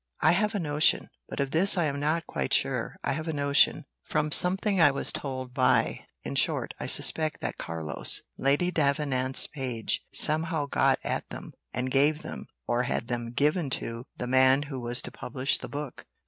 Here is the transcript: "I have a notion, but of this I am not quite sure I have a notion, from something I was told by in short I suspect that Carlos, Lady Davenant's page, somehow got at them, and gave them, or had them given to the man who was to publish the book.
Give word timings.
"I 0.21 0.31
have 0.31 0.55
a 0.55 0.59
notion, 0.59 1.11
but 1.29 1.39
of 1.39 1.51
this 1.51 1.77
I 1.77 1.83
am 1.83 1.99
not 1.99 2.25
quite 2.25 2.55
sure 2.55 2.95
I 3.03 3.11
have 3.11 3.27
a 3.27 3.33
notion, 3.33 3.85
from 4.03 4.31
something 4.31 4.81
I 4.81 4.89
was 4.89 5.11
told 5.11 5.53
by 5.53 6.07
in 6.23 6.33
short 6.33 6.73
I 6.79 6.87
suspect 6.87 7.39
that 7.41 7.59
Carlos, 7.59 8.23
Lady 8.35 8.71
Davenant's 8.71 9.45
page, 9.45 10.03
somehow 10.11 10.65
got 10.65 10.97
at 11.03 11.29
them, 11.29 11.51
and 11.71 11.91
gave 11.91 12.23
them, 12.23 12.47
or 12.65 12.81
had 12.81 13.09
them 13.09 13.29
given 13.31 13.69
to 13.77 14.05
the 14.17 14.25
man 14.25 14.63
who 14.63 14.79
was 14.79 15.03
to 15.03 15.11
publish 15.11 15.59
the 15.59 15.69
book. 15.69 16.03